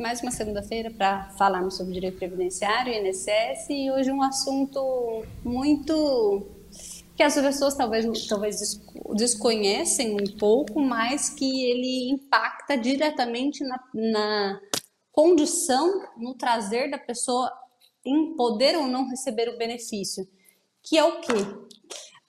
mais 0.00 0.20
uma 0.20 0.30
segunda-feira 0.30 0.90
para 0.90 1.30
falarmos 1.38 1.76
sobre 1.76 1.94
direito 1.94 2.18
previdenciário 2.18 2.92
e 2.92 3.08
INSS 3.08 3.70
e 3.70 3.90
hoje 3.90 4.12
um 4.12 4.22
assunto 4.22 5.24
muito 5.42 6.46
que 7.16 7.22
as 7.22 7.34
pessoas 7.34 7.74
talvez, 7.74 8.26
talvez 8.26 8.78
desconhecem 9.14 10.14
um 10.14 10.36
pouco, 10.38 10.80
mas 10.80 11.30
que 11.30 11.64
ele 11.64 12.10
impacta 12.10 12.76
diretamente 12.76 13.64
na, 13.64 13.80
na 13.94 14.60
condição, 15.10 16.06
no 16.18 16.34
trazer 16.34 16.90
da 16.90 16.98
pessoa 16.98 17.50
em 18.04 18.36
poder 18.36 18.76
ou 18.76 18.86
não 18.86 19.08
receber 19.08 19.48
o 19.48 19.56
benefício, 19.56 20.28
que 20.82 20.98
é 20.98 21.04
o 21.04 21.20
quê? 21.20 21.32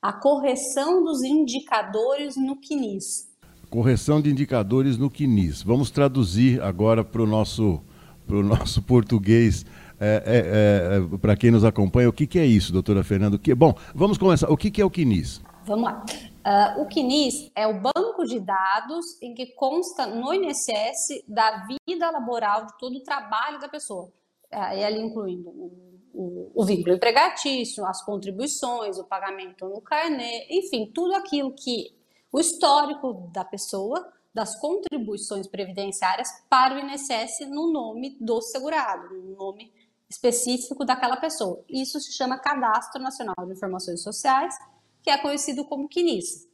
A 0.01 0.13
correção 0.13 1.03
dos 1.03 1.21
indicadores 1.21 2.37
no 2.37 2.55
CNIS. 2.61 3.26
Correção 3.69 4.21
de 4.21 4.29
indicadores 4.29 4.97
no 4.97 5.09
CNIS. 5.09 5.61
Vamos 5.61 5.91
traduzir 5.91 6.61
agora 6.61 7.03
para 7.03 7.21
o 7.21 7.27
nosso, 7.27 7.81
nosso 8.27 8.81
português 8.83 9.65
é, 9.99 10.23
é, 10.25 11.15
é, 11.15 11.17
para 11.17 11.35
quem 11.35 11.49
nos 11.49 11.65
acompanha, 11.65 12.07
o 12.07 12.13
que, 12.13 12.27
que 12.27 12.37
é 12.37 12.45
isso, 12.45 12.71
doutora 12.71 13.03
Fernanda? 13.03 13.37
Que, 13.37 13.53
bom, 13.55 13.73
vamos 13.95 14.17
começar. 14.17 14.49
O 14.49 14.55
que, 14.55 14.69
que 14.69 14.81
é 14.81 14.85
o 14.85 14.91
CNIS? 14.91 15.41
Vamos 15.65 15.85
lá. 15.85 16.05
Uh, 16.45 16.81
o 16.81 16.85
CNIS 16.85 17.51
é 17.55 17.67
o 17.67 17.81
banco 17.81 18.23
de 18.25 18.39
dados 18.39 19.21
em 19.21 19.33
que 19.33 19.47
consta 19.47 20.05
no 20.05 20.33
INSS 20.33 21.23
da 21.27 21.65
vida 21.85 22.09
laboral 22.09 22.67
de 22.67 22.77
todo 22.77 22.95
o 22.95 23.03
trabalho 23.03 23.59
da 23.59 23.67
pessoa. 23.67 24.09
E 24.49 24.81
ali 24.81 25.01
incluindo 25.01 25.49
o, 25.49 25.99
o, 26.13 26.51
o, 26.55 26.65
vínculo 26.65 26.95
empregatício, 26.95 27.85
as 27.85 28.01
contribuições, 28.05 28.97
o 28.97 29.03
pagamento 29.03 29.67
no 29.67 29.81
carnê, 29.81 30.47
enfim, 30.49 30.89
tudo 30.93 31.13
aquilo 31.15 31.51
que 31.51 31.96
o 32.37 32.39
histórico 32.39 33.13
da 33.33 33.43
pessoa, 33.43 34.13
das 34.31 34.59
contribuições 34.59 35.47
previdenciárias 35.47 36.29
para 36.47 36.75
o 36.75 36.79
INSS 36.79 37.49
no 37.49 37.71
nome 37.71 38.15
do 38.21 38.39
segurado, 38.43 39.11
no 39.15 39.35
nome 39.35 39.73
específico 40.07 40.85
daquela 40.85 41.17
pessoa. 41.17 41.65
Isso 41.67 41.99
se 41.99 42.13
chama 42.13 42.37
Cadastro 42.37 43.01
Nacional 43.01 43.35
de 43.43 43.53
Informações 43.53 44.03
Sociais, 44.03 44.53
que 45.01 45.09
é 45.09 45.17
conhecido 45.17 45.65
como 45.65 45.89
CNIS. 45.89 46.47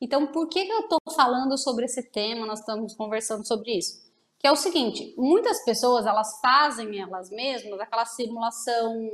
Então, 0.00 0.28
por 0.28 0.48
que, 0.48 0.60
eu 0.60 0.82
estou 0.82 1.00
falando 1.12 1.58
sobre 1.58 1.86
esse 1.86 2.04
tema? 2.04 2.46
Nós 2.46 2.60
estamos 2.60 2.94
conversando 2.94 3.44
sobre 3.44 3.76
isso. 3.76 4.08
Que 4.38 4.46
é 4.46 4.52
o 4.52 4.56
seguinte: 4.56 5.12
muitas 5.18 5.64
pessoas 5.64 6.06
elas 6.06 6.38
fazem 6.40 7.00
elas 7.00 7.30
mesmas 7.30 7.80
aquela 7.80 8.04
simulação 8.04 9.10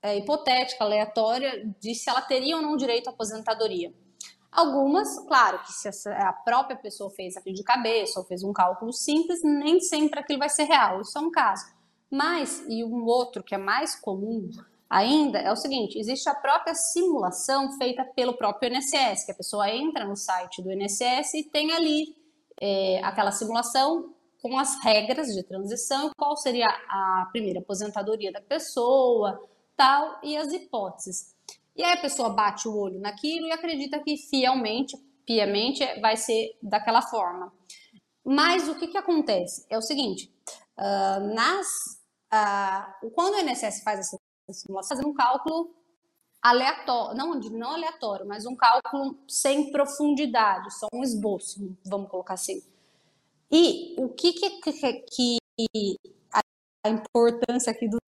é, 0.00 0.16
hipotética, 0.16 0.84
aleatória, 0.84 1.74
de 1.80 1.92
se 1.92 2.08
ela 2.08 2.22
teria 2.22 2.54
ou 2.54 2.62
não 2.62 2.76
direito 2.76 3.08
à 3.08 3.10
aposentadoria. 3.10 3.92
Algumas, 4.54 5.18
claro, 5.26 5.58
que 5.64 5.72
se 5.72 6.08
a 6.08 6.32
própria 6.32 6.76
pessoa 6.76 7.10
fez 7.10 7.36
aquilo 7.36 7.56
de 7.56 7.64
cabeça 7.64 8.20
ou 8.20 8.24
fez 8.24 8.44
um 8.44 8.52
cálculo 8.52 8.92
simples, 8.92 9.42
nem 9.42 9.80
sempre 9.80 10.20
aquilo 10.20 10.38
vai 10.38 10.48
ser 10.48 10.62
real. 10.62 11.00
Isso 11.00 11.18
é 11.18 11.20
um 11.20 11.30
caso. 11.30 11.66
Mas, 12.08 12.64
e 12.68 12.84
um 12.84 13.04
outro 13.04 13.42
que 13.42 13.52
é 13.52 13.58
mais 13.58 13.96
comum 13.96 14.48
ainda, 14.88 15.40
é 15.40 15.50
o 15.50 15.56
seguinte: 15.56 15.98
existe 15.98 16.28
a 16.28 16.34
própria 16.36 16.72
simulação 16.72 17.76
feita 17.76 18.04
pelo 18.04 18.34
próprio 18.34 18.72
INSS, 18.72 19.24
que 19.24 19.32
a 19.32 19.34
pessoa 19.34 19.68
entra 19.68 20.04
no 20.04 20.14
site 20.14 20.62
do 20.62 20.70
INSS 20.70 21.34
e 21.34 21.42
tem 21.50 21.72
ali 21.72 22.14
é, 22.60 23.00
aquela 23.02 23.32
simulação 23.32 24.14
com 24.40 24.56
as 24.56 24.80
regras 24.84 25.34
de 25.34 25.42
transição, 25.42 26.10
qual 26.16 26.36
seria 26.36 26.68
a 26.68 27.28
primeira 27.32 27.58
aposentadoria 27.58 28.30
da 28.30 28.40
pessoa, 28.40 29.42
tal, 29.76 30.20
e 30.22 30.36
as 30.36 30.52
hipóteses. 30.52 31.33
E 31.76 31.82
aí 31.82 31.92
a 31.92 32.00
pessoa 32.00 32.30
bate 32.30 32.68
o 32.68 32.76
olho 32.76 33.00
naquilo 33.00 33.46
e 33.46 33.52
acredita 33.52 33.98
que 34.00 34.16
fielmente, 34.16 34.96
piamente, 35.26 35.84
vai 36.00 36.16
ser 36.16 36.56
daquela 36.62 37.02
forma. 37.02 37.52
Mas 38.24 38.68
o 38.68 38.76
que, 38.76 38.88
que 38.88 38.96
acontece? 38.96 39.66
É 39.68 39.76
o 39.76 39.82
seguinte: 39.82 40.32
uh, 40.78 41.34
nas 41.34 41.66
uh, 42.32 43.10
quando 43.10 43.34
o 43.34 43.40
INSS 43.40 43.82
faz 43.82 44.00
essa 44.00 44.18
simulação, 44.50 44.96
faz 44.96 45.06
um 45.06 45.12
cálculo 45.12 45.74
aleatório, 46.40 47.16
não, 47.16 47.34
não 47.34 47.70
aleatório, 47.70 48.26
mas 48.26 48.46
um 48.46 48.54
cálculo 48.54 49.18
sem 49.26 49.72
profundidade, 49.72 50.72
só 50.78 50.86
um 50.92 51.02
esboço, 51.02 51.76
vamos 51.86 52.10
colocar 52.10 52.34
assim. 52.34 52.62
E 53.50 53.94
o 53.98 54.08
que 54.10 54.32
que, 54.32 54.50
que, 54.60 55.00
que 55.10 55.38
a 56.82 56.88
importância 56.90 57.72
aqui 57.72 57.88
do 57.88 57.98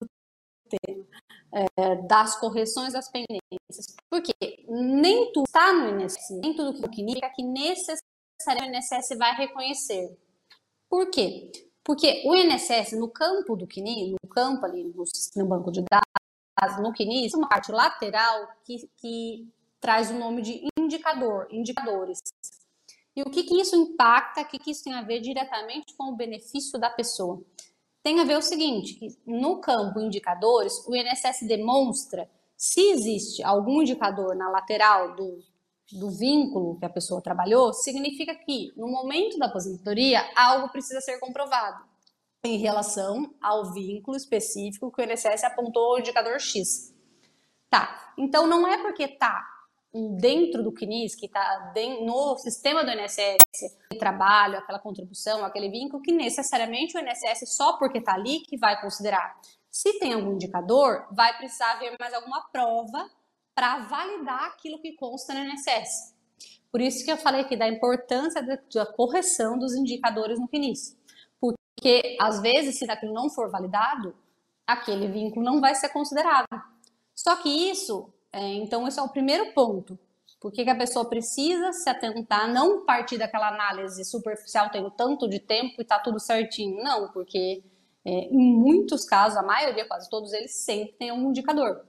tema 0.69 1.05
é, 1.51 1.95
das 2.07 2.39
correções 2.39 2.93
das 2.93 3.09
pendências, 3.09 3.95
porque 4.09 4.33
nem 4.67 5.31
tudo 5.31 5.45
está 5.45 5.73
no 5.73 6.01
INSS, 6.01 6.39
nem 6.41 6.55
tudo 6.55 6.73
que 6.73 6.95
significa 6.95 7.29
que 7.29 7.43
necessariamente 7.43 8.87
o 8.87 8.95
INSS 8.95 9.17
vai 9.17 9.35
reconhecer. 9.35 10.17
Por 10.89 11.09
quê? 11.09 11.51
Porque 11.83 12.23
o 12.25 12.35
INSS, 12.35 12.97
no 12.97 13.09
campo 13.09 13.55
do 13.55 13.65
CNI, 13.65 14.11
no 14.11 14.29
campo 14.29 14.65
ali, 14.65 14.83
no, 14.83 15.03
no 15.35 15.45
banco 15.45 15.71
de 15.71 15.81
dados, 15.83 16.81
no 16.81 16.93
CNI, 16.93 17.29
uma 17.35 17.47
parte 17.47 17.71
lateral 17.71 18.47
que, 18.65 18.89
que 18.97 19.47
traz 19.79 20.11
o 20.11 20.15
nome 20.15 20.41
de 20.41 20.67
indicador, 20.77 21.47
indicadores. 21.49 22.19
E 23.15 23.21
o 23.21 23.31
que, 23.31 23.43
que 23.43 23.59
isso 23.59 23.75
impacta, 23.75 24.41
o 24.41 24.45
que, 24.45 24.59
que 24.59 24.71
isso 24.71 24.83
tem 24.83 24.93
a 24.93 25.01
ver 25.01 25.21
diretamente 25.21 25.93
com 25.95 26.11
o 26.11 26.15
benefício 26.15 26.77
da 26.79 26.89
pessoa? 26.89 27.41
Tem 28.07 28.21
a 28.21 28.23
ver 28.23 28.37
o 28.37 28.41
seguinte, 28.41 28.93
que 28.93 29.09
no 29.25 29.59
campo 29.59 29.99
indicadores, 29.99 30.81
o 30.87 30.95
INSS 30.95 31.45
demonstra 31.45 32.31
se 32.55 32.79
existe 32.91 33.43
algum 33.43 33.81
indicador 33.81 34.33
na 34.33 34.49
lateral 34.49 35.13
do 35.13 35.43
do 35.91 36.09
vínculo 36.09 36.79
que 36.79 36.85
a 36.85 36.89
pessoa 36.89 37.21
trabalhou, 37.21 37.73
significa 37.73 38.33
que 38.33 38.71
no 38.77 38.87
momento 38.87 39.37
da 39.37 39.47
aposentadoria 39.47 40.21
algo 40.37 40.69
precisa 40.69 41.01
ser 41.01 41.19
comprovado 41.19 41.83
em 42.45 42.57
relação 42.57 43.35
ao 43.41 43.73
vínculo 43.73 44.15
específico 44.15 44.89
que 44.89 45.01
o 45.01 45.03
INSS 45.03 45.43
apontou 45.43 45.95
o 45.95 45.99
indicador 45.99 46.39
X. 46.39 46.95
Tá, 47.69 48.13
então 48.17 48.47
não 48.47 48.65
é 48.65 48.81
porque 48.81 49.05
tá 49.05 49.45
dentro 50.17 50.63
do 50.63 50.71
CNIS, 50.71 51.15
que 51.15 51.25
está 51.25 51.73
no 52.01 52.37
sistema 52.37 52.83
do 52.83 52.91
INSS, 52.91 53.77
trabalho, 53.99 54.57
aquela 54.57 54.79
contribuição, 54.79 55.43
aquele 55.43 55.69
vínculo, 55.69 56.01
que 56.01 56.11
necessariamente 56.11 56.97
o 56.97 56.99
INSS, 56.99 57.49
só 57.49 57.77
porque 57.77 57.99
está 57.99 58.13
ali, 58.13 58.41
que 58.41 58.57
vai 58.57 58.79
considerar. 58.81 59.39
Se 59.69 59.99
tem 59.99 60.13
algum 60.13 60.33
indicador, 60.33 61.07
vai 61.11 61.37
precisar 61.37 61.73
haver 61.73 61.95
mais 61.99 62.13
alguma 62.13 62.41
prova 62.51 63.09
para 63.53 63.79
validar 63.79 64.45
aquilo 64.45 64.79
que 64.79 64.93
consta 64.93 65.33
no 65.33 65.39
INSS. 65.41 66.15
Por 66.71 66.81
isso 66.81 67.03
que 67.03 67.11
eu 67.11 67.17
falei 67.17 67.41
aqui 67.41 67.55
da 67.55 67.67
importância 67.67 68.41
da, 68.41 68.85
correção 68.85 69.57
dos 69.57 69.73
indicadores 69.73 70.39
no 70.39 70.47
CNIS. 70.47 70.97
Porque, 71.39 72.17
às 72.19 72.41
vezes, 72.41 72.77
se 72.77 72.89
aquilo 72.89 73.13
não 73.13 73.29
for 73.29 73.49
validado, 73.49 74.15
aquele 74.65 75.07
vínculo 75.07 75.43
não 75.43 75.61
vai 75.61 75.73
ser 75.75 75.89
considerado. 75.89 76.45
Só 77.15 77.35
que 77.37 77.49
isso, 77.49 78.13
é, 78.31 78.53
então, 78.55 78.87
esse 78.87 78.99
é 78.99 79.01
o 79.01 79.09
primeiro 79.09 79.53
ponto. 79.53 79.97
Por 80.39 80.51
que, 80.51 80.63
que 80.63 80.69
a 80.69 80.77
pessoa 80.77 81.09
precisa 81.09 81.71
se 81.73 81.89
atentar, 81.89 82.51
não 82.51 82.85
partir 82.85 83.17
daquela 83.17 83.47
análise 83.47 84.03
superficial, 84.05 84.69
tenho 84.69 84.91
tanto 84.91 85.27
de 85.27 85.39
tempo 85.39 85.75
e 85.79 85.81
está 85.81 85.97
tudo 85.99 86.19
certinho. 86.19 86.83
Não, 86.83 87.11
porque 87.11 87.63
é, 88.05 88.11
em 88.11 88.55
muitos 88.55 89.03
casos, 89.03 89.37
a 89.37 89.43
maioria, 89.43 89.87
quase 89.87 90.09
todos 90.09 90.31
eles, 90.33 90.55
sempre 90.55 90.93
tem 90.93 91.11
um 91.11 91.29
indicador. 91.29 91.85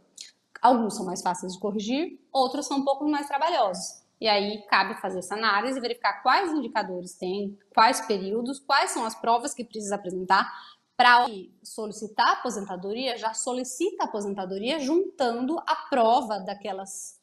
Alguns 0.63 0.97
são 0.97 1.05
mais 1.05 1.23
fáceis 1.23 1.53
de 1.53 1.61
corrigir, 1.61 2.19
outros 2.33 2.67
são 2.67 2.79
um 2.79 2.85
pouco 2.85 3.07
mais 3.07 3.29
trabalhosos. 3.29 4.03
E 4.21 4.27
aí 4.27 4.63
cabe 4.67 5.01
fazer 5.01 5.21
essa 5.21 5.35
análise, 5.35 5.79
verificar 5.79 6.23
quais 6.23 6.51
indicadores 6.51 7.15
tem, 7.15 7.57
quais 7.73 8.01
períodos, 8.01 8.59
quais 8.59 8.91
são 8.91 9.05
as 9.05 9.15
provas 9.15 9.55
que 9.55 9.65
precisa 9.65 9.95
apresentar 9.95 10.51
para 10.99 11.27
solicitar 11.63 12.33
aposentadoria, 12.33 13.17
já 13.17 13.33
solicita 13.33 14.03
aposentadoria 14.03 14.81
juntando 14.81 15.57
a 15.61 15.77
prova 15.89 16.41
daquelas 16.41 17.21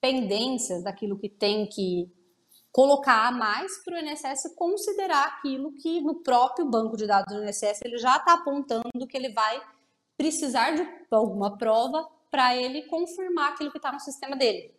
pendências, 0.00 0.84
daquilo 0.84 1.18
que 1.18 1.28
tem 1.28 1.66
que 1.66 2.08
colocar 2.70 3.26
a 3.26 3.32
mais 3.32 3.82
para 3.82 3.96
o 3.96 3.98
INSS 3.98 4.54
considerar 4.54 5.26
aquilo 5.26 5.72
que 5.72 6.00
no 6.00 6.22
próprio 6.22 6.64
banco 6.70 6.96
de 6.96 7.08
dados 7.08 7.34
do 7.34 7.42
INSS 7.42 7.80
ele 7.84 7.98
já 7.98 8.16
está 8.16 8.34
apontando 8.34 9.08
que 9.08 9.16
ele 9.16 9.30
vai 9.30 9.60
precisar 10.16 10.70
de 10.76 10.88
alguma 11.10 11.58
prova 11.58 12.08
para 12.30 12.56
ele 12.56 12.82
confirmar 12.82 13.54
aquilo 13.54 13.72
que 13.72 13.78
está 13.78 13.90
no 13.90 13.98
sistema 13.98 14.36
dele. 14.36 14.72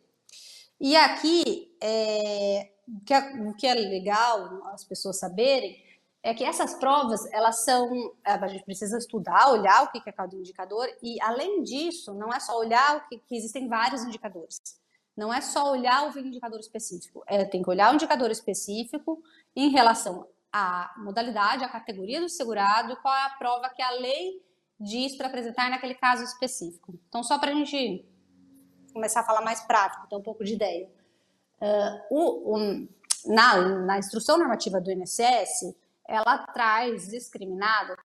E 0.79 0.95
aqui, 0.95 1.75
é, 1.83 2.71
o, 2.87 3.03
que 3.03 3.13
é, 3.13 3.19
o 3.41 3.53
que 3.55 3.67
é 3.67 3.73
legal 3.73 4.63
as 4.67 4.85
pessoas 4.85 5.19
saberem 5.19 5.90
é 6.23 6.33
que 6.33 6.43
essas 6.43 6.75
provas, 6.75 7.25
elas 7.31 7.63
são, 7.63 8.13
a 8.23 8.47
gente 8.47 8.63
precisa 8.63 8.97
estudar, 8.97 9.51
olhar 9.51 9.83
o 9.83 9.91
que 9.91 10.01
é 10.07 10.11
cada 10.11 10.35
indicador, 10.35 10.87
e 11.01 11.19
além 11.21 11.63
disso, 11.63 12.13
não 12.13 12.31
é 12.31 12.39
só 12.39 12.57
olhar 12.59 12.97
o 12.97 13.07
que, 13.07 13.17
que 13.17 13.35
existem 13.35 13.67
vários 13.67 14.03
indicadores. 14.03 14.59
Não 15.17 15.33
é 15.33 15.41
só 15.41 15.71
olhar 15.71 16.07
o 16.07 16.19
indicador 16.19 16.59
específico, 16.59 17.23
é, 17.25 17.43
tem 17.43 17.63
que 17.63 17.69
olhar 17.69 17.91
o 17.91 17.95
indicador 17.95 18.29
específico 18.29 19.21
em 19.55 19.69
relação 19.69 20.27
à 20.53 20.93
modalidade, 20.97 21.63
à 21.63 21.69
categoria 21.69 22.21
do 22.21 22.29
segurado, 22.29 22.95
qual 23.01 23.13
é 23.13 23.25
a 23.25 23.29
prova 23.31 23.69
que 23.69 23.81
a 23.81 23.91
lei 23.91 24.41
diz 24.79 25.15
para 25.15 25.27
apresentar 25.27 25.69
naquele 25.69 25.95
caso 25.95 26.23
específico. 26.23 26.93
Então, 27.07 27.23
só 27.23 27.39
para 27.39 27.51
a 27.51 27.53
gente 27.53 28.05
começar 28.93 29.21
a 29.21 29.23
falar 29.23 29.41
mais 29.41 29.61
prático, 29.61 30.07
ter 30.07 30.15
um 30.15 30.21
pouco 30.21 30.43
de 30.43 30.53
ideia. 30.53 30.89
Uh, 31.61 32.15
o, 32.15 32.55
o, 32.55 32.87
na, 33.25 33.79
na 33.85 33.99
instrução 33.99 34.37
normativa 34.37 34.81
do 34.81 34.91
INSS, 34.91 35.75
ela 36.07 36.47
traz 36.47 37.09
discriminado, 37.09 37.95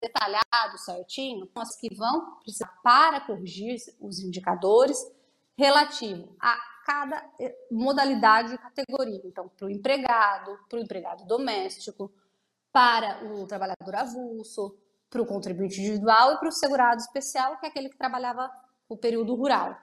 detalhado 0.00 0.78
certinho, 0.78 1.50
as 1.54 1.76
que 1.76 1.94
vão 1.94 2.36
precisar 2.40 2.68
para 2.82 3.20
corrigir 3.20 3.76
os 4.00 4.20
indicadores 4.20 4.98
relativo 5.56 6.36
a 6.40 6.56
cada 6.84 7.24
eh, 7.40 7.56
modalidade 7.70 8.54
e 8.54 8.58
categoria. 8.58 9.20
Então, 9.24 9.48
para 9.48 9.66
o 9.66 9.70
empregado, 9.70 10.58
para 10.68 10.78
o 10.78 10.82
empregado 10.82 11.24
doméstico, 11.24 12.12
para 12.70 13.24
o 13.24 13.46
trabalhador 13.46 13.94
avulso, 13.94 14.76
para 15.08 15.22
o 15.22 15.26
contribuinte 15.26 15.80
individual 15.80 16.32
e 16.32 16.38
para 16.38 16.48
o 16.48 16.52
segurado 16.52 17.00
especial, 17.00 17.58
que 17.58 17.66
é 17.66 17.68
aquele 17.68 17.88
que 17.88 17.96
trabalhava 17.96 18.50
o 18.88 18.96
período 18.96 19.34
rural. 19.34 19.78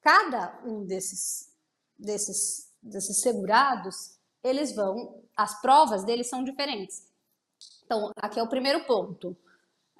Cada 0.00 0.60
um 0.64 0.84
desses, 0.84 1.52
desses, 1.98 2.70
desses 2.80 3.20
segurados, 3.20 4.18
eles 4.44 4.74
vão, 4.74 5.24
as 5.36 5.60
provas 5.60 6.04
deles 6.04 6.28
são 6.28 6.42
diferentes. 6.42 7.06
Então, 7.84 8.10
aqui 8.16 8.40
é 8.40 8.42
o 8.42 8.48
primeiro 8.48 8.84
ponto. 8.84 9.36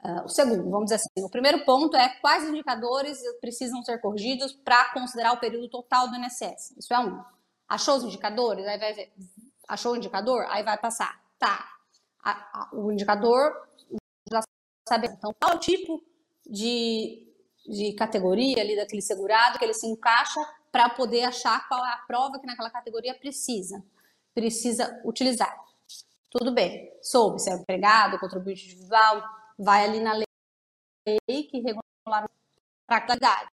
Uh, 0.04 0.24
o 0.24 0.28
segundo, 0.28 0.70
vamos 0.70 0.84
dizer 0.86 0.96
assim, 0.96 1.24
o 1.24 1.30
primeiro 1.30 1.64
ponto 1.64 1.96
é 1.96 2.08
quais 2.20 2.44
indicadores 2.44 3.18
precisam 3.40 3.82
ser 3.82 3.98
corrigidos 4.00 4.52
para 4.52 4.92
considerar 4.92 5.32
o 5.32 5.40
período 5.40 5.68
total 5.68 6.08
do 6.08 6.16
INSS. 6.16 6.74
Isso 6.76 6.94
é 6.94 6.98
um. 6.98 7.22
Achou 7.68 7.96
os 7.96 8.04
indicadores? 8.04 8.66
Aí 8.66 8.78
vai 8.78 8.92
ver. 8.92 9.12
Achou 9.68 9.92
o 9.92 9.96
indicador? 9.96 10.46
Aí 10.48 10.62
vai 10.62 10.78
passar. 10.78 11.20
Tá. 11.38 11.68
A, 12.22 12.30
a, 12.30 12.70
o 12.72 12.92
indicador 12.92 13.52
já 14.30 14.40
sabe. 14.88 15.08
Então, 15.08 15.34
qual 15.40 15.58
tipo 15.58 16.02
de, 16.48 17.26
de 17.66 17.92
categoria 17.94 18.60
ali 18.60 18.76
daquele 18.76 19.02
segurado 19.02 19.58
que 19.58 19.64
ele 19.64 19.74
se 19.74 19.86
encaixa 19.86 20.40
para 20.70 20.88
poder 20.90 21.24
achar 21.24 21.66
qual 21.68 21.84
é 21.84 21.92
a 21.92 22.04
prova 22.06 22.38
que 22.38 22.46
naquela 22.46 22.70
categoria 22.70 23.14
precisa, 23.18 23.82
precisa 24.36 25.00
utilizar. 25.02 25.58
Tudo 26.30 26.52
bem. 26.52 26.92
Soube 27.02 27.40
se 27.40 27.48
é 27.48 27.54
empregado, 27.54 28.18
contribuinte 28.18 28.66
individual, 28.66 29.22
vai 29.58 29.82
ali 29.82 29.98
na 29.98 30.12
lei 30.12 31.42
que 31.44 31.60
regula 31.60 32.28
a 32.86 33.00
qualidade. 33.00 33.48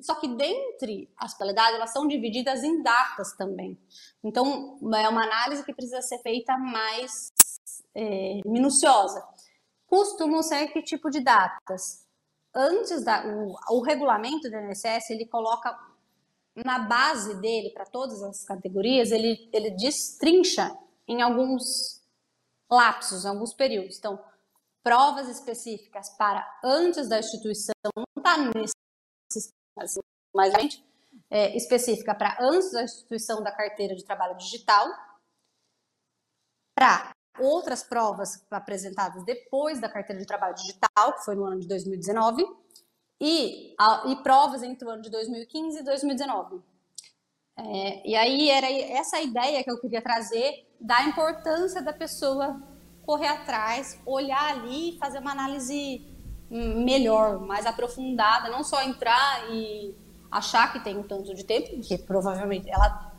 Só 0.00 0.14
que 0.14 0.26
dentre 0.26 1.12
as 1.18 1.34
qualidades, 1.34 1.74
elas 1.74 1.92
são 1.92 2.08
divididas 2.08 2.64
em 2.64 2.82
datas 2.82 3.34
também. 3.34 3.78
Então, 4.24 4.78
é 4.94 5.08
uma 5.08 5.22
análise 5.22 5.62
que 5.64 5.74
precisa 5.74 6.00
ser 6.00 6.18
feita 6.20 6.56
mais 6.56 7.30
é, 7.94 8.40
minuciosa. 8.46 9.22
Costumam 9.86 10.42
ser 10.42 10.68
que 10.68 10.82
tipo 10.82 11.10
de 11.10 11.20
datas? 11.20 12.08
Antes 12.54 13.04
da 13.04 13.24
o, 13.26 13.54
o 13.76 13.82
regulamento 13.82 14.48
do 14.50 14.56
INSS, 14.56 15.10
ele 15.10 15.26
coloca 15.26 15.78
na 16.54 16.78
base 16.78 17.40
dele 17.40 17.70
para 17.70 17.84
todas 17.84 18.22
as 18.22 18.44
categorias, 18.44 19.10
ele 19.10 19.48
ele 19.52 19.70
destrincha 19.70 20.76
em 21.06 21.22
alguns 21.22 22.02
lapsos, 22.70 23.24
em 23.24 23.28
alguns 23.28 23.52
períodos. 23.52 23.98
Então, 23.98 24.22
provas 24.82 25.28
específicas 25.28 26.10
para 26.10 26.46
antes 26.62 27.08
da 27.08 27.18
instituição, 27.18 27.74
não 27.96 28.04
está 28.16 28.36
nesse 28.38 28.74
assim, 29.76 30.00
mas 30.34 30.52
é, 31.30 31.56
específica 31.56 32.14
para 32.14 32.36
antes 32.40 32.72
da 32.72 32.84
instituição 32.84 33.42
da 33.42 33.50
carteira 33.50 33.94
de 33.94 34.04
trabalho 34.04 34.36
digital, 34.36 34.86
para 36.76 37.14
outras 37.38 37.82
provas 37.82 38.44
apresentadas 38.50 39.24
depois 39.24 39.80
da 39.80 39.88
carteira 39.88 40.20
de 40.20 40.26
trabalho 40.26 40.54
digital, 40.54 41.14
que 41.14 41.24
foi 41.24 41.34
no 41.34 41.44
ano 41.44 41.60
de 41.60 41.66
2019, 41.66 42.44
e, 43.20 43.74
e 44.06 44.16
provas 44.22 44.62
entre 44.62 44.86
o 44.86 44.90
ano 44.90 45.02
de 45.02 45.10
2015 45.10 45.78
e 45.78 45.82
2019. 45.82 46.60
É, 47.56 48.08
e 48.08 48.16
aí 48.16 48.50
era 48.50 48.70
essa 48.70 49.20
ideia 49.20 49.62
que 49.62 49.70
eu 49.70 49.80
queria 49.80 50.02
trazer 50.02 50.66
da 50.80 51.04
importância 51.04 51.80
da 51.80 51.92
pessoa 51.92 52.60
correr 53.06 53.28
atrás, 53.28 54.00
olhar 54.04 54.52
ali 54.52 54.90
e 54.90 54.98
fazer 54.98 55.18
uma 55.18 55.30
análise 55.30 56.04
melhor, 56.50 57.40
mais 57.40 57.66
aprofundada, 57.66 58.48
não 58.48 58.64
só 58.64 58.82
entrar 58.82 59.50
e 59.50 59.94
achar 60.30 60.72
que 60.72 60.80
tem 60.80 60.98
um 60.98 61.02
tanto 61.02 61.34
de 61.34 61.44
tempo, 61.44 61.80
que 61.80 61.96
provavelmente 61.98 62.68
ela 62.70 63.12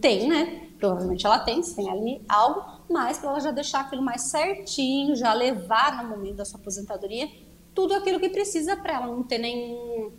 tem, 0.00 0.28
né? 0.28 0.70
Provavelmente 0.78 1.24
ela 1.24 1.38
tem, 1.38 1.62
se 1.62 1.76
tem 1.76 1.90
ali 1.90 2.24
algo, 2.28 2.82
mas 2.90 3.18
para 3.18 3.30
ela 3.30 3.40
já 3.40 3.50
deixar 3.50 3.80
aquilo 3.80 4.02
mais 4.02 4.22
certinho, 4.22 5.14
já 5.14 5.32
levar 5.32 6.02
no 6.02 6.10
momento 6.10 6.36
da 6.36 6.44
sua 6.44 6.58
aposentadoria 6.58 7.28
tudo 7.74 7.94
aquilo 7.94 8.20
que 8.20 8.28
precisa 8.28 8.76
para 8.76 8.94
ela 8.94 9.06
não 9.06 9.22
ter 9.22 9.38
nenhum. 9.38 10.12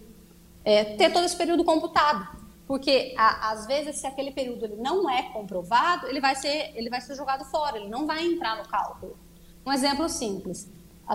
É, 0.66 0.84
ter 0.96 1.12
todo 1.12 1.26
esse 1.26 1.36
período 1.36 1.64
computado. 1.64 2.44
Porque 2.68 3.14
a, 3.18 3.52
às 3.52 3.68
vezes, 3.68 3.98
se 3.98 4.08
aquele 4.08 4.32
período 4.32 4.66
ele 4.66 4.78
não 4.78 5.10
é 5.10 5.24
comprovado, 5.32 6.08
ele 6.08 6.22
vai, 6.22 6.36
ser, 6.36 6.72
ele 6.76 6.90
vai 6.90 7.02
ser 7.02 7.16
jogado 7.16 7.44
fora, 7.46 7.78
ele 7.78 7.90
não 7.90 8.08
vai 8.08 8.26
entrar 8.26 8.58
no 8.58 8.68
cálculo. 8.68 9.18
Um 9.66 9.72
exemplo 9.72 10.08
simples, 10.10 10.70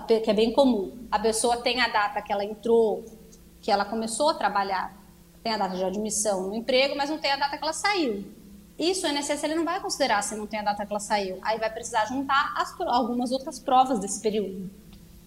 que 0.06 0.30
é 0.30 0.34
bem 0.34 0.52
comum. 0.52 1.06
A 1.10 1.18
pessoa 1.18 1.58
tem 1.58 1.80
a 1.80 1.88
data 1.88 2.20
que 2.22 2.32
ela 2.32 2.44
entrou, 2.44 3.04
que 3.60 3.70
ela 3.70 3.84
começou 3.84 4.30
a 4.30 4.34
trabalhar, 4.34 4.96
tem 5.42 5.52
a 5.52 5.58
data 5.58 5.76
de 5.76 5.84
admissão 5.84 6.48
no 6.48 6.54
emprego, 6.54 6.94
mas 6.96 7.10
não 7.10 7.18
tem 7.18 7.32
a 7.32 7.36
data 7.36 7.56
que 7.56 7.62
ela 7.62 7.72
saiu. 7.72 8.24
Isso 8.78 9.06
o 9.06 9.10
INSS 9.10 9.42
ele 9.42 9.56
não 9.56 9.64
vai 9.64 9.80
considerar 9.80 10.22
se 10.22 10.36
não 10.36 10.46
tem 10.46 10.60
a 10.60 10.62
data 10.62 10.86
que 10.86 10.92
ela 10.92 11.00
saiu. 11.00 11.38
Aí 11.42 11.58
vai 11.58 11.70
precisar 11.72 12.04
juntar 12.06 12.54
as, 12.56 12.78
algumas 12.82 13.32
outras 13.32 13.58
provas 13.58 13.98
desse 13.98 14.20
período. 14.20 14.70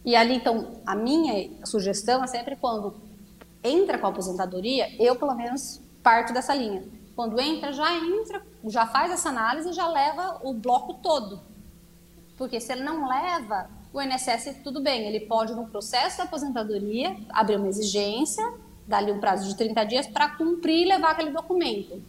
E 0.04 0.16
ali, 0.16 0.36
então, 0.36 0.82
a 0.86 0.96
minha 0.96 1.66
sugestão 1.66 2.24
é 2.24 2.28
sempre 2.28 2.56
quando 2.56 2.96
entra 3.64 3.98
com 3.98 4.08
a 4.08 4.10
aposentadoria, 4.10 4.90
eu, 5.00 5.16
pelo 5.16 5.36
menos, 5.36 5.80
parto 6.02 6.34
dessa 6.34 6.54
linha. 6.56 6.84
Quando 7.16 7.40
entra, 7.40 7.72
já 7.72 7.96
entra, 7.96 8.42
já 8.66 8.88
faz 8.88 9.12
essa 9.12 9.30
análise 9.30 9.70
e 9.70 9.74
já 9.74 9.88
leva 9.88 10.40
o 10.44 10.54
bloco 10.54 10.96
todo. 10.96 11.42
Porque 12.38 12.60
se 12.60 12.72
ele 12.72 12.84
não 12.84 13.08
leva, 13.08 13.70
o 13.94 14.02
INSS, 14.02 14.62
tudo 14.64 14.82
bem, 14.82 15.06
ele 15.06 15.22
pode, 15.28 15.54
no 15.54 15.68
processo 15.68 16.18
da 16.18 16.24
aposentadoria, 16.24 17.16
abrir 17.30 17.58
uma 17.58 17.68
exigência, 17.68 18.44
dar 18.88 19.04
um 19.04 19.20
prazo 19.20 19.48
de 19.48 19.56
30 19.56 19.84
dias 19.84 20.08
para 20.08 20.30
cumprir 20.30 20.82
e 20.82 20.86
levar 20.86 21.12
aquele 21.12 21.32
documento. 21.32 22.02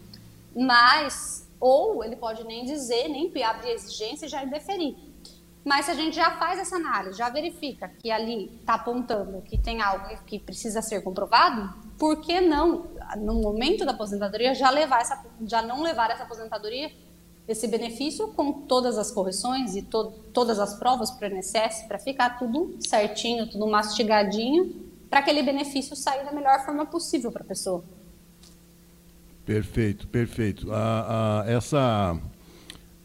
Mas, 0.55 1.47
ou 1.59 2.03
ele 2.03 2.15
pode 2.15 2.43
nem 2.45 2.65
dizer, 2.65 3.07
nem 3.07 3.25
abrir 3.43 3.69
a 3.69 3.73
exigência 3.73 4.25
e 4.25 4.29
já 4.29 4.43
indeferir. 4.43 4.95
Mas 5.63 5.85
se 5.85 5.91
a 5.91 5.93
gente 5.93 6.15
já 6.15 6.31
faz 6.31 6.59
essa 6.59 6.75
análise, 6.75 7.17
já 7.17 7.29
verifica 7.29 7.87
que 7.87 8.11
ali 8.11 8.51
está 8.59 8.73
apontando 8.73 9.41
que 9.41 9.57
tem 9.57 9.81
algo 9.81 10.05
que 10.25 10.37
precisa 10.37 10.81
ser 10.81 11.01
comprovado, 11.01 11.73
por 11.97 12.19
que 12.21 12.41
não, 12.41 12.87
no 13.17 13.35
momento 13.35 13.85
da 13.85 13.91
aposentadoria, 13.91 14.53
já, 14.53 14.69
levar 14.69 15.01
essa, 15.01 15.23
já 15.45 15.61
não 15.61 15.81
levar 15.81 16.11
essa 16.11 16.23
aposentadoria, 16.23 16.91
esse 17.47 17.67
benefício 17.67 18.29
com 18.29 18.51
todas 18.51 18.97
as 18.97 19.09
correções 19.11 19.75
e 19.75 19.81
to, 19.81 20.11
todas 20.33 20.59
as 20.59 20.75
provas 20.75 21.11
para 21.11 21.29
o 21.29 21.37
INSS, 21.37 21.83
para 21.87 21.99
ficar 21.99 22.37
tudo 22.37 22.77
certinho, 22.85 23.47
tudo 23.47 23.65
mastigadinho, 23.67 24.91
para 25.09 25.19
aquele 25.19 25.43
benefício 25.43 25.95
sair 25.95 26.25
da 26.25 26.31
melhor 26.31 26.65
forma 26.65 26.85
possível 26.85 27.31
para 27.31 27.43
a 27.43 27.45
pessoa. 27.45 27.83
Perfeito, 29.45 30.07
perfeito. 30.07 30.71
A, 30.73 31.41
a, 31.41 31.51
essa 31.51 32.17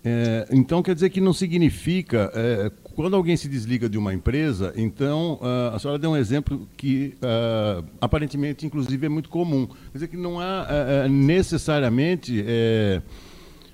é, 0.05 0.49
então 0.53 0.83
quer 0.83 0.95
dizer 0.95 1.11
que 1.11 1.21
não 1.21 1.33
significa 1.33 2.31
é, 2.35 2.71
quando 2.99 3.15
alguém 3.15 3.37
se 3.37 3.49
desliga 3.49 3.89
de 3.89 3.97
uma 3.97 4.13
empresa, 4.13 4.73
então 4.77 5.35
uh, 5.35 5.73
a 5.73 5.79
senhora 5.79 6.01
deu 6.01 6.11
um 6.11 6.17
exemplo 6.17 6.69
que 6.77 7.15
uh, 7.23 7.85
aparentemente, 8.01 8.67
inclusive, 8.67 9.07
é 9.07 9.09
muito 9.09 9.29
comum. 9.29 9.69
Quer 9.69 9.93
dizer 9.95 10.09
que 10.09 10.17
não 10.17 10.41
há 10.41 10.67
uh, 10.67 11.09
necessariamente 11.09 12.45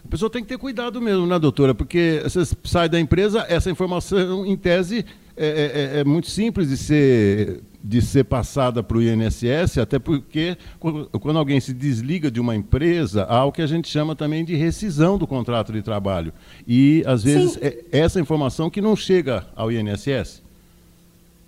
a 0.04 0.08
pessoa 0.08 0.28
tem 0.28 0.42
que 0.42 0.48
ter 0.48 0.58
cuidado 0.58 1.00
mesmo, 1.00 1.26
né, 1.26 1.38
doutora? 1.38 1.74
Porque 1.74 2.20
você 2.22 2.42
sai 2.64 2.86
da 2.86 3.00
empresa, 3.00 3.46
essa 3.48 3.70
informação, 3.70 4.44
em 4.44 4.54
tese, 4.54 5.06
é, 5.36 5.46
é, 5.46 5.96
é, 5.96 6.00
é 6.00 6.04
muito 6.04 6.30
simples 6.30 6.68
de 6.68 6.76
ser 6.76 7.62
de 7.86 8.00
ser 8.00 8.24
passada 8.24 8.82
para 8.82 8.96
o 8.96 9.02
INSS, 9.02 9.76
até 9.76 9.98
porque 9.98 10.56
quando 11.20 11.38
alguém 11.38 11.60
se 11.60 11.74
desliga 11.74 12.30
de 12.30 12.40
uma 12.40 12.56
empresa, 12.56 13.24
há 13.24 13.44
o 13.44 13.52
que 13.52 13.60
a 13.60 13.66
gente 13.66 13.88
chama 13.88 14.16
também 14.16 14.42
de 14.42 14.56
rescisão 14.56 15.18
do 15.18 15.26
contrato 15.26 15.70
de 15.70 15.82
trabalho. 15.82 16.32
E, 16.66 17.04
às 17.06 17.22
vezes, 17.22 17.58
é 17.60 17.84
essa 17.92 18.18
informação 18.18 18.70
que 18.70 18.80
não 18.80 18.96
chega 18.96 19.46
ao 19.54 19.70
INSS. 19.70 20.42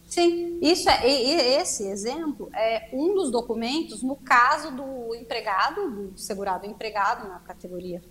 Sim, 0.06 0.58
isso 0.60 0.90
é, 0.90 1.60
esse 1.60 1.84
exemplo 1.88 2.50
é 2.54 2.90
um 2.92 3.14
dos 3.14 3.30
documentos 3.30 4.02
no 4.02 4.16
caso 4.16 4.70
do 4.76 5.14
empregado, 5.14 5.90
do 5.90 6.18
segurado 6.18 6.66
empregado, 6.66 7.28
na 7.28 7.38
categoria 7.38 8.02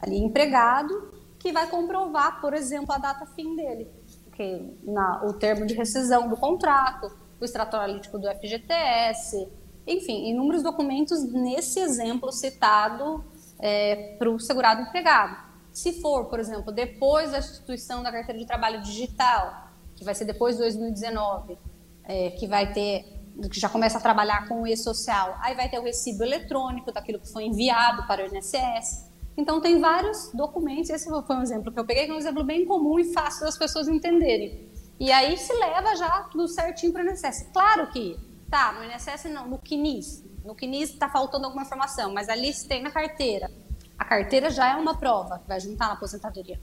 ali 0.00 0.16
empregado, 0.16 1.12
que 1.38 1.52
vai 1.52 1.68
comprovar, 1.68 2.40
por 2.40 2.54
exemplo, 2.54 2.92
a 2.94 2.98
data 2.98 3.26
fim 3.26 3.54
dele, 3.54 3.86
que 4.34 4.76
na, 4.82 5.24
o 5.24 5.32
termo 5.32 5.66
de 5.66 5.74
rescisão 5.74 6.28
do 6.28 6.36
contrato, 6.36 7.10
o 7.40 7.44
extrato 7.44 7.76
analítico 7.76 8.18
do 8.18 8.28
FGTS, 8.28 9.48
enfim, 9.86 10.28
inúmeros 10.30 10.62
documentos 10.62 11.22
nesse 11.24 11.78
exemplo 11.80 12.32
citado 12.32 13.24
é, 13.58 14.16
para 14.18 14.30
o 14.30 14.38
segurado 14.38 14.82
empregado. 14.82 15.36
Se 15.72 16.00
for, 16.00 16.26
por 16.26 16.38
exemplo, 16.38 16.72
depois 16.72 17.32
da 17.32 17.38
instituição 17.38 18.02
da 18.02 18.10
carteira 18.10 18.38
de 18.38 18.46
trabalho 18.46 18.80
digital, 18.82 19.68
que 19.96 20.04
vai 20.04 20.14
ser 20.14 20.24
depois 20.24 20.56
de 20.56 20.62
2019, 20.62 21.58
é, 22.04 22.30
que 22.30 22.46
vai 22.46 22.72
ter, 22.72 23.04
que 23.50 23.58
já 23.58 23.68
começa 23.68 23.98
a 23.98 24.00
trabalhar 24.00 24.48
com 24.48 24.62
o 24.62 24.66
e-social, 24.66 25.36
aí 25.40 25.54
vai 25.54 25.68
ter 25.68 25.78
o 25.78 25.82
recibo 25.82 26.22
eletrônico 26.22 26.92
daquilo 26.92 27.18
que 27.18 27.30
foi 27.30 27.44
enviado 27.44 28.06
para 28.06 28.24
o 28.24 28.26
INSS. 28.34 29.12
Então, 29.36 29.60
tem 29.60 29.80
vários 29.80 30.30
documentos, 30.32 30.90
esse 30.90 31.08
foi 31.08 31.36
um 31.36 31.42
exemplo 31.42 31.72
que 31.72 31.78
eu 31.78 31.84
peguei, 31.84 32.04
que 32.04 32.10
é 32.10 32.14
um 32.14 32.18
exemplo 32.18 32.44
bem 32.44 32.64
comum 32.64 32.98
e 32.98 33.12
fácil 33.12 33.44
das 33.44 33.58
pessoas 33.58 33.88
entenderem. 33.88 34.70
E 34.98 35.10
aí 35.10 35.36
se 35.36 35.52
leva 35.52 35.96
já 35.96 36.22
tudo 36.30 36.46
certinho 36.46 36.92
para 36.92 37.04
o 37.04 37.10
INSS. 37.10 37.50
Claro 37.52 37.88
que, 37.88 38.16
tá, 38.48 38.72
no 38.72 38.84
INSS 38.84 39.24
não, 39.24 39.48
no 39.48 39.58
CNIS. 39.58 40.24
No 40.44 40.54
CNIS 40.54 40.90
está 40.90 41.08
faltando 41.08 41.46
alguma 41.46 41.62
informação, 41.62 42.12
mas 42.12 42.28
ali 42.28 42.52
se 42.52 42.68
tem 42.68 42.82
na 42.82 42.90
carteira. 42.90 43.50
A 43.98 44.04
carteira 44.04 44.50
já 44.50 44.72
é 44.72 44.76
uma 44.76 44.96
prova 44.96 45.38
que 45.38 45.48
vai 45.48 45.58
juntar 45.58 45.88
na 45.88 45.94
aposentadoria. 45.94 46.60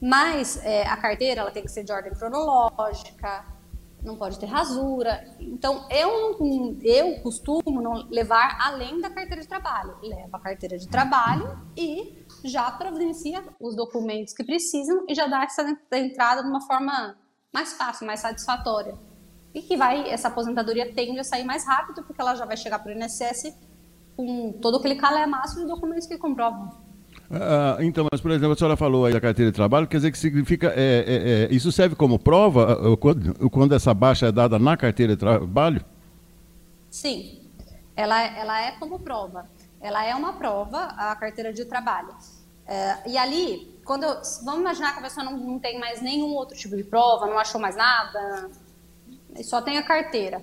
Mas 0.00 0.62
é, 0.64 0.86
a 0.86 0.96
carteira 0.96 1.40
ela 1.40 1.50
tem 1.50 1.62
que 1.62 1.70
ser 1.70 1.84
de 1.84 1.92
ordem 1.92 2.12
cronológica, 2.12 3.44
não 4.04 4.16
pode 4.16 4.38
ter 4.38 4.46
rasura. 4.46 5.24
Então, 5.40 5.88
eu, 5.90 6.38
eu 6.82 7.20
costumo 7.22 7.80
não 7.80 8.06
levar 8.10 8.58
além 8.60 9.00
da 9.00 9.08
carteira 9.08 9.40
de 9.40 9.48
trabalho. 9.48 9.96
Leva 10.02 10.36
a 10.36 10.40
carteira 10.40 10.76
de 10.76 10.86
trabalho 10.86 11.58
e 11.76 12.24
já 12.44 12.70
providencia 12.70 13.42
os 13.58 13.74
documentos 13.74 14.34
que 14.34 14.44
precisam 14.44 15.06
e 15.08 15.14
já 15.14 15.26
dá 15.26 15.42
essa 15.42 15.64
entrada 15.92 16.42
de 16.42 16.48
uma 16.48 16.60
forma 16.60 17.16
mais 17.52 17.72
fácil, 17.72 18.06
mais 18.06 18.20
satisfatória. 18.20 18.94
E 19.54 19.62
que 19.62 19.76
vai, 19.76 20.10
essa 20.10 20.28
aposentadoria 20.28 20.92
tende 20.92 21.18
a 21.18 21.24
sair 21.24 21.44
mais 21.44 21.64
rápido, 21.64 22.04
porque 22.04 22.20
ela 22.20 22.34
já 22.34 22.44
vai 22.44 22.56
chegar 22.56 22.80
para 22.80 22.92
o 22.92 22.98
INSS 22.98 23.56
com 24.16 24.52
todo 24.60 24.76
aquele 24.76 24.96
calhamaço 24.96 25.60
de 25.60 25.66
documentos 25.66 26.06
que 26.06 26.18
comprovam. 26.18 26.83
Ah, 27.30 27.78
então, 27.80 28.06
mas 28.10 28.20
por 28.20 28.30
exemplo, 28.30 28.52
a 28.52 28.56
senhora 28.56 28.76
falou 28.76 29.06
aí 29.06 29.12
da 29.12 29.20
carteira 29.20 29.50
de 29.50 29.54
trabalho, 29.54 29.86
quer 29.86 29.96
dizer 29.96 30.12
que 30.12 30.18
significa. 30.18 30.72
É, 30.76 31.04
é, 31.06 31.44
é, 31.44 31.54
isso 31.54 31.72
serve 31.72 31.96
como 31.96 32.18
prova 32.18 32.72
ah, 32.72 32.92
ah, 32.92 32.96
quando, 32.96 33.50
quando, 33.50 33.74
essa 33.74 33.94
baixa 33.94 34.26
é 34.26 34.32
dada 34.32 34.58
na 34.58 34.76
carteira 34.76 35.14
de 35.14 35.18
trabalho? 35.18 35.84
Sim, 36.90 37.40
ela, 37.96 38.20
ela 38.20 38.60
é 38.60 38.72
como 38.72 38.98
prova. 38.98 39.48
Ela 39.80 40.04
é 40.04 40.14
uma 40.14 40.34
prova, 40.34 40.84
a 40.96 41.14
carteira 41.16 41.52
de 41.52 41.64
trabalho. 41.64 42.14
É, 42.66 43.10
e 43.10 43.18
ali, 43.18 43.78
quando 43.84 44.04
eu, 44.04 44.16
vamos 44.44 44.60
imaginar 44.60 44.92
que 44.92 45.00
a 45.00 45.02
pessoa 45.02 45.24
não, 45.24 45.36
não 45.36 45.58
tem 45.58 45.78
mais 45.78 46.00
nenhum 46.00 46.34
outro 46.34 46.56
tipo 46.56 46.76
de 46.76 46.84
prova, 46.84 47.26
não 47.26 47.38
achou 47.38 47.60
mais 47.60 47.76
nada, 47.76 48.50
só 49.42 49.60
tem 49.60 49.76
a 49.76 49.82
carteira. 49.82 50.42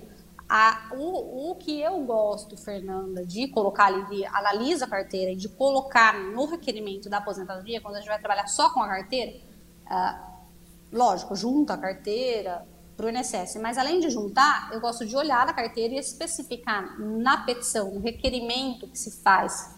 A, 0.54 0.90
o, 0.92 1.52
o, 1.52 1.54
que 1.54 1.80
eu 1.80 1.98
gosto, 2.00 2.58
Fernanda, 2.58 3.24
de 3.24 3.48
colocar 3.48 3.86
ali, 3.86 4.04
de 4.04 4.26
analisa 4.26 4.84
a 4.84 4.88
carteira 4.88 5.30
e 5.30 5.34
de 5.34 5.48
colocar 5.48 6.12
no 6.12 6.44
requerimento 6.44 7.08
da 7.08 7.16
aposentadoria, 7.16 7.80
quando 7.80 7.94
a 7.94 8.00
gente 8.00 8.08
vai 8.10 8.18
trabalhar 8.18 8.46
só 8.48 8.68
com 8.68 8.82
a 8.82 8.86
carteira, 8.86 9.32
uh, 9.86 10.32
lógico, 10.92 11.34
junta 11.34 11.72
a 11.72 11.78
carteira 11.78 12.66
para 12.98 13.06
o 13.06 13.08
INSS, 13.08 13.56
mas 13.62 13.78
além 13.78 13.98
de 13.98 14.10
juntar, 14.10 14.68
eu 14.74 14.80
gosto 14.82 15.06
de 15.06 15.16
olhar 15.16 15.48
a 15.48 15.54
carteira 15.54 15.94
e 15.94 15.98
especificar 15.98 17.00
na 17.00 17.38
petição, 17.46 17.90
no 17.90 18.00
requerimento 18.00 18.86
que 18.86 18.98
se 18.98 19.22
faz 19.22 19.74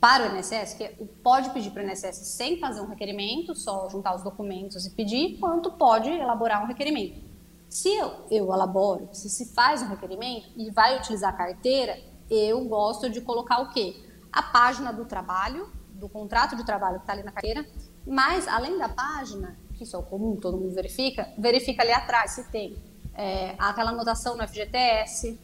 para 0.00 0.32
o 0.32 0.38
INSS, 0.38 0.72
que 0.72 0.88
pode 1.22 1.50
pedir 1.50 1.70
para 1.70 1.82
o 1.82 1.86
INSS 1.86 2.16
sem 2.28 2.58
fazer 2.58 2.80
um 2.80 2.86
requerimento, 2.86 3.54
só 3.54 3.90
juntar 3.90 4.14
os 4.14 4.22
documentos 4.22 4.86
e 4.86 4.90
pedir, 4.90 5.36
quanto 5.38 5.70
pode 5.72 6.08
elaborar 6.08 6.64
um 6.64 6.66
requerimento. 6.66 7.33
Se 7.74 7.88
eu, 7.88 8.24
eu 8.30 8.54
elaboro, 8.54 9.08
se 9.10 9.28
se 9.28 9.46
faz 9.46 9.82
um 9.82 9.88
requerimento 9.88 10.48
e 10.56 10.70
vai 10.70 10.96
utilizar 10.96 11.34
a 11.34 11.36
carteira, 11.36 11.98
eu 12.30 12.64
gosto 12.66 13.10
de 13.10 13.20
colocar 13.20 13.62
o 13.62 13.72
quê? 13.72 14.00
A 14.32 14.44
página 14.44 14.92
do 14.92 15.04
trabalho, 15.04 15.68
do 15.92 16.08
contrato 16.08 16.54
de 16.54 16.64
trabalho 16.64 16.98
que 16.98 17.02
está 17.02 17.14
ali 17.14 17.24
na 17.24 17.32
carteira, 17.32 17.66
mas 18.06 18.46
além 18.46 18.78
da 18.78 18.88
página, 18.88 19.58
que 19.74 19.82
isso 19.82 19.96
é 19.96 19.98
o 19.98 20.04
comum, 20.04 20.36
todo 20.36 20.56
mundo 20.56 20.72
verifica, 20.72 21.28
verifica 21.36 21.82
ali 21.82 21.90
atrás 21.90 22.30
se 22.30 22.44
tem 22.44 22.80
é, 23.12 23.56
aquela 23.58 23.90
anotação 23.90 24.36
no 24.36 24.46
FGTS, 24.46 25.36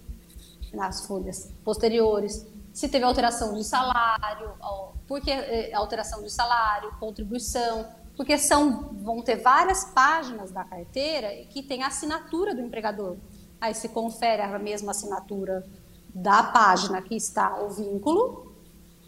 nas 0.73 1.05
folhas 1.09 1.53
posteriores, 1.65 2.47
se 2.73 2.89
teve 2.89 3.05
alteração 3.05 3.55
de 3.55 3.65
salário, 3.65 4.55
por 5.09 5.21
que 5.21 5.33
é, 5.33 5.75
alteração 5.75 6.23
de 6.23 6.31
salário, 6.31 6.95
contribuição, 7.01 7.89
porque 8.21 8.37
são, 8.37 8.91
vão 9.03 9.23
ter 9.23 9.37
várias 9.37 9.83
páginas 9.83 10.51
da 10.51 10.63
carteira 10.63 11.43
que 11.47 11.63
tem 11.63 11.83
a 11.83 11.87
assinatura 11.87 12.55
do 12.55 12.61
empregador. 12.61 13.17
Aí 13.59 13.73
se 13.75 13.89
confere 13.89 14.43
a 14.43 14.59
mesma 14.59 14.91
assinatura 14.91 15.67
da 16.15 16.43
página 16.43 17.01
que 17.01 17.17
está 17.17 17.63
o 17.63 17.71
vínculo, 17.71 18.55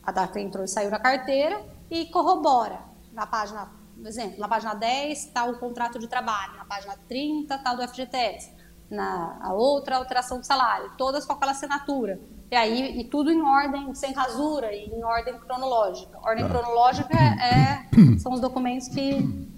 a 0.02 0.11
data 0.11 0.33
que 0.33 0.40
entrou 0.40 0.64
e 0.64 0.69
saiu 0.69 0.90
da 0.90 0.99
carteira, 0.99 1.62
e 1.90 2.07
corrobora. 2.07 2.81
Na 3.12 3.26
página, 3.26 3.71
por 3.95 4.07
exemplo, 4.07 4.40
na 4.40 4.49
página 4.49 4.73
10 4.73 5.26
está 5.26 5.45
o 5.45 5.59
contrato 5.59 5.99
de 5.99 6.09
trabalho, 6.09 6.57
na 6.57 6.64
página 6.64 6.97
30 7.07 7.54
está 7.54 7.73
o 7.75 7.76
do 7.76 7.87
FGTS, 7.87 8.50
na 8.88 9.52
outra 9.52 9.99
alteração 9.99 10.40
de 10.40 10.47
salário, 10.47 10.90
todas 10.97 11.26
com 11.26 11.35
aquela 11.35 11.52
assinatura. 11.52 12.19
E 12.52 12.54
aí, 12.54 13.00
e 13.00 13.04
tudo 13.04 13.32
em 13.32 13.40
ordem, 13.40 13.94
sem 13.94 14.12
rasura, 14.12 14.71
e 14.75 14.85
em 14.85 15.02
ordem 15.02 15.38
cronológica. 15.38 16.18
Ordem 16.23 16.44
ah. 16.44 16.49
cronológica 16.50 17.16
é, 17.16 17.88
são 18.21 18.35
os 18.35 18.42
documentos 18.42 18.88
que, 18.88 19.49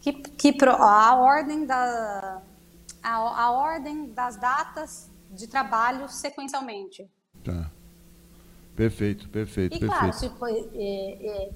que, 0.00 0.12
que 0.14 0.64
a 0.66 1.16
ordem 1.16 1.66
da 1.66 2.40
a, 3.02 3.42
a 3.42 3.52
ordem 3.52 4.06
das 4.14 4.38
datas 4.38 5.10
de 5.30 5.46
trabalho 5.46 6.08
sequencialmente. 6.08 7.06
Tá. 7.44 7.70
Perfeito, 8.74 9.28
perfeito, 9.28 9.76
e, 9.76 9.80
perfeito. 9.80 9.98
claro, 9.98 10.12
se, 10.14 10.30
foi, 10.38 10.66
é, 10.74 11.26
é, 11.26 11.50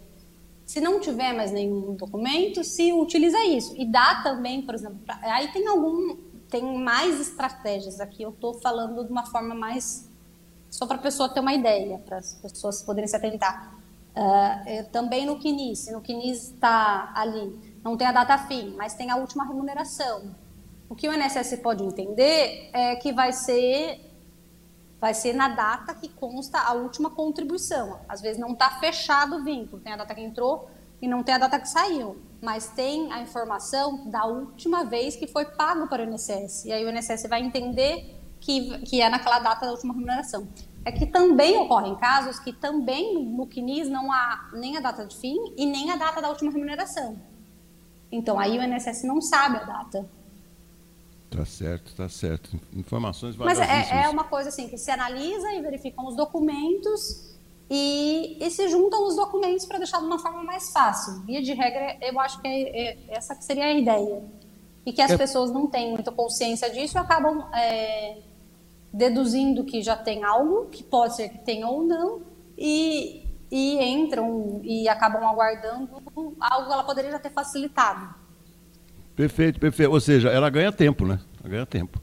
se 0.66 0.82
não 0.82 1.00
tiver 1.00 1.32
mais 1.32 1.50
nenhum 1.50 1.94
documento, 1.94 2.62
se 2.62 2.92
utiliza 2.92 3.42
isso. 3.46 3.74
E 3.74 3.90
dá 3.90 4.16
também, 4.22 4.60
por 4.60 4.74
exemplo, 4.74 4.98
pra, 5.06 5.18
aí 5.22 5.50
tem 5.50 5.66
algum 5.66 6.27
tem 6.50 6.78
mais 6.78 7.20
estratégias 7.20 8.00
aqui. 8.00 8.22
Eu 8.22 8.30
estou 8.30 8.54
falando 8.54 9.04
de 9.04 9.10
uma 9.10 9.26
forma 9.26 9.54
mais 9.54 10.08
só 10.70 10.86
para 10.86 10.96
a 10.96 11.00
pessoa 11.00 11.28
ter 11.28 11.40
uma 11.40 11.54
ideia, 11.54 11.98
para 11.98 12.18
as 12.18 12.34
pessoas 12.34 12.82
poderem 12.82 13.08
se 13.08 13.16
atentar. 13.16 13.74
Uh, 14.14 14.90
também 14.90 15.24
no 15.24 15.40
CNIS, 15.40 15.86
no 15.92 16.00
CNIS 16.00 16.50
está 16.50 17.12
ali, 17.14 17.78
não 17.84 17.96
tem 17.96 18.06
a 18.06 18.12
data 18.12 18.36
fim, 18.36 18.74
mas 18.76 18.94
tem 18.94 19.10
a 19.10 19.16
última 19.16 19.46
remuneração. 19.46 20.34
O 20.88 20.94
que 20.94 21.08
o 21.08 21.12
INSS 21.12 21.60
pode 21.62 21.84
entender 21.84 22.70
é 22.72 22.96
que 22.96 23.12
vai 23.12 23.32
ser 23.32 24.04
vai 25.00 25.14
ser 25.14 25.32
na 25.32 25.48
data 25.48 25.94
que 25.94 26.08
consta 26.08 26.58
a 26.58 26.72
última 26.72 27.10
contribuição. 27.10 28.00
Às 28.08 28.20
vezes 28.20 28.36
não 28.36 28.52
está 28.52 28.80
fechado 28.80 29.36
o 29.36 29.44
vínculo, 29.44 29.80
tem 29.80 29.92
a 29.92 29.96
data 29.96 30.12
que 30.12 30.20
entrou 30.20 30.68
e 31.00 31.08
não 31.08 31.22
tem 31.22 31.34
a 31.34 31.38
data 31.38 31.58
que 31.58 31.68
saiu 31.68 32.28
mas 32.40 32.68
tem 32.68 33.12
a 33.12 33.20
informação 33.20 34.08
da 34.10 34.24
última 34.24 34.84
vez 34.84 35.16
que 35.16 35.26
foi 35.26 35.44
pago 35.44 35.88
para 35.88 36.04
o 36.04 36.08
INSS. 36.08 36.66
E 36.66 36.72
aí 36.72 36.84
o 36.84 36.90
INSS 36.90 37.28
vai 37.28 37.42
entender 37.42 38.16
que, 38.40 38.78
que 38.82 39.00
é 39.00 39.08
naquela 39.08 39.40
data 39.40 39.66
da 39.66 39.72
última 39.72 39.92
remuneração. 39.92 40.46
É 40.84 40.92
que 40.92 41.06
também 41.06 41.58
ocorrem 41.58 41.96
casos 41.96 42.38
que 42.38 42.52
também 42.52 43.24
no 43.24 43.46
CNIS 43.46 43.88
não 43.88 44.12
há 44.12 44.50
nem 44.52 44.76
a 44.76 44.80
data 44.80 45.04
de 45.04 45.16
fim 45.16 45.36
e 45.56 45.66
nem 45.66 45.90
a 45.90 45.96
data 45.96 46.22
da 46.22 46.28
última 46.28 46.50
remuneração. 46.52 47.18
Então 48.10 48.38
aí 48.38 48.56
o 48.58 48.62
INSS 48.62 49.02
não 49.02 49.20
sabe 49.20 49.56
a 49.56 49.64
data. 49.64 50.08
Tá 51.28 51.44
certo, 51.44 51.94
tá 51.94 52.08
certo. 52.08 52.58
Informações 52.72 53.36
Mas 53.36 53.58
é, 53.58 54.04
é 54.04 54.08
uma 54.08 54.24
coisa 54.24 54.48
assim 54.48 54.66
que 54.68 54.78
se 54.78 54.90
analisa 54.90 55.52
e 55.52 55.60
verificam 55.60 56.06
os 56.06 56.16
documentos 56.16 57.36
e, 57.70 58.38
e, 58.40 58.50
se 58.50 58.68
juntam 58.68 59.06
os 59.06 59.16
documentos 59.16 59.66
para 59.66 59.78
deixar 59.78 59.98
de 59.98 60.06
uma 60.06 60.18
forma 60.18 60.42
mais 60.42 60.70
fácil. 60.72 61.20
Via 61.26 61.42
de 61.42 61.52
regra, 61.52 61.98
eu 62.00 62.18
acho 62.18 62.40
que 62.40 62.48
é, 62.48 62.88
é, 62.92 62.98
essa 63.08 63.34
que 63.34 63.44
seria 63.44 63.66
a 63.66 63.72
ideia. 63.72 64.22
E 64.86 64.92
que 64.92 65.02
as 65.02 65.10
é. 65.10 65.18
pessoas 65.18 65.50
não 65.50 65.66
têm 65.66 65.90
muita 65.90 66.10
consciência 66.10 66.70
disso 66.70 66.96
e 66.96 66.98
acabam 66.98 67.46
é, 67.52 68.18
deduzindo 68.90 69.64
que 69.64 69.82
já 69.82 69.96
tem 69.96 70.24
algo, 70.24 70.66
que 70.70 70.82
pode 70.82 71.16
ser 71.16 71.28
que 71.28 71.38
tenha 71.38 71.68
ou 71.68 71.84
não, 71.84 72.22
e, 72.56 73.22
e 73.50 73.84
entram 73.84 74.60
e 74.64 74.88
acabam 74.88 75.22
aguardando 75.24 75.90
algo 76.40 76.66
que 76.66 76.72
ela 76.72 76.84
poderia 76.84 77.10
já 77.10 77.18
ter 77.18 77.30
facilitado. 77.30 78.14
Perfeito, 79.14 79.60
perfeito. 79.60 79.92
Ou 79.92 80.00
seja, 80.00 80.30
ela 80.30 80.48
ganha 80.48 80.72
tempo, 80.72 81.04
né? 81.04 81.20
Ela 81.40 81.50
ganha 81.50 81.66
tempo. 81.66 82.00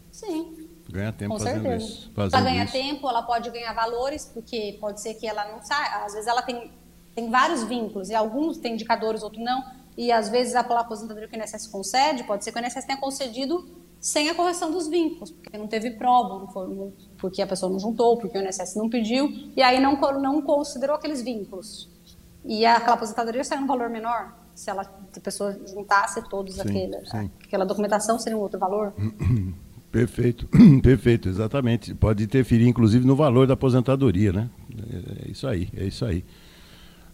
Ganha 0.96 1.12
tempo 1.12 1.34
Com 1.34 1.40
fazendo 1.40 1.64
certeza. 1.64 1.86
isso. 1.86 2.12
Fazendo 2.14 2.36
ela 2.36 2.50
ganha 2.50 2.64
isso. 2.64 2.74
tempo, 2.74 3.10
ela 3.10 3.22
pode 3.22 3.50
ganhar 3.50 3.74
valores, 3.74 4.26
porque 4.34 4.78
pode 4.80 5.02
ser 5.02 5.16
que 5.16 5.28
ela 5.28 5.52
não 5.52 5.62
saia. 5.62 6.06
Às 6.06 6.14
vezes 6.14 6.28
ela 6.28 6.42
tem, 6.42 6.72
tem 7.14 7.30
vários 7.30 7.64
vínculos, 7.64 8.10
e 8.10 8.16
alguns 8.16 8.58
têm 8.58 8.74
indicadores, 8.74 9.22
outros 9.22 9.44
não. 9.44 9.64
E 9.98 10.12
às 10.12 10.30
vezes 10.30 10.56
a 10.56 10.62
aposentadoria 10.62 11.28
que 11.28 11.38
o 11.38 11.42
INSS 11.42 11.68
concede, 11.68 12.24
pode 12.24 12.44
ser 12.44 12.52
que 12.52 12.60
o 12.60 12.66
INSS 12.66 12.86
tenha 12.86 12.98
concedido 12.98 13.68
sem 14.00 14.30
a 14.30 14.36
correção 14.36 14.72
dos 14.72 14.88
vínculos, 14.88 15.32
porque 15.32 15.58
não 15.58 15.68
teve 15.68 15.92
prova, 15.92 16.40
não 16.40 16.48
foi, 16.48 16.94
porque 17.18 17.42
a 17.42 17.48
pessoa 17.48 17.72
não 17.72 17.80
juntou, 17.80 18.18
porque 18.18 18.38
o 18.38 18.42
INSS 18.42 18.76
não 18.76 18.90
pediu, 18.90 19.30
e 19.56 19.62
aí 19.62 19.80
não, 19.80 20.00
não 20.22 20.42
considerou 20.42 20.96
aqueles 20.96 21.22
vínculos. 21.22 21.90
E 22.44 22.66
aquela 22.66 22.94
aposentadoria 22.94 23.44
saiu 23.44 23.64
um 23.64 23.68
valor 23.68 23.90
menor, 23.90 24.34
se 24.54 24.70
ela, 24.70 24.84
se 24.84 25.20
a 25.20 25.22
pessoa 25.22 25.60
juntasse 25.68 26.22
todos 26.30 26.56
sim, 26.56 26.62
aquele, 26.62 27.06
sim. 27.06 27.32
aquela 27.44 27.66
documentação, 27.66 28.20
seria 28.20 28.38
um 28.38 28.42
outro 28.42 28.60
valor. 28.60 28.94
Perfeito, 29.96 30.46
perfeito, 30.84 31.30
exatamente. 31.30 31.96
Pode 31.96 32.22
interferir, 32.22 32.68
inclusive, 32.68 33.08
no 33.08 33.16
valor 33.16 33.48
da 33.48 33.54
aposentadoria, 33.54 34.34
né? 34.34 34.50
É 35.26 35.32
isso 35.32 35.48
aí, 35.48 35.70
é 35.74 35.86
isso 35.86 36.04
aí. 36.04 36.26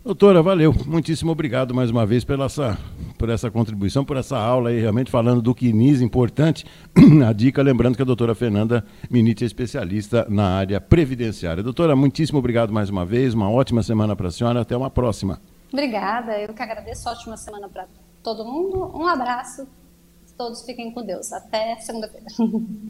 Doutora, 0.03 0.41
valeu. 0.41 0.73
Muitíssimo 0.87 1.31
obrigado 1.31 1.75
mais 1.75 1.91
uma 1.91 2.07
vez 2.07 2.23
pela 2.23 2.45
essa, 2.45 2.75
por 3.19 3.29
essa 3.29 3.51
contribuição, 3.51 4.03
por 4.03 4.17
essa 4.17 4.35
aula 4.35 4.71
aí, 4.71 4.79
realmente 4.79 5.11
falando 5.11 5.43
do 5.43 5.53
quinis 5.53 6.01
importante. 6.01 6.65
A 7.23 7.31
dica, 7.31 7.61
lembrando 7.61 7.95
que 7.95 8.01
a 8.01 8.05
doutora 8.05 8.33
Fernanda 8.33 8.83
Minite 9.11 9.43
é 9.43 9.47
especialista 9.47 10.25
na 10.27 10.47
área 10.47 10.81
previdenciária. 10.81 11.61
Doutora, 11.61 11.95
muitíssimo 11.95 12.39
obrigado 12.39 12.73
mais 12.73 12.89
uma 12.89 13.05
vez. 13.05 13.35
Uma 13.35 13.51
ótima 13.51 13.83
semana 13.83 14.15
para 14.15 14.29
a 14.29 14.31
senhora. 14.31 14.61
Até 14.61 14.75
uma 14.75 14.89
próxima. 14.89 15.39
Obrigada. 15.71 16.31
Eu 16.39 16.51
que 16.51 16.63
agradeço. 16.63 17.07
Ótima 17.07 17.37
semana 17.37 17.69
para 17.69 17.85
todo 18.23 18.43
mundo. 18.43 18.91
Um 18.97 19.05
abraço. 19.05 19.67
Todos 20.41 20.63
fiquem 20.63 20.91
com 20.91 21.05
Deus. 21.05 21.31
Até 21.31 21.75
segunda-feira. 21.81 22.25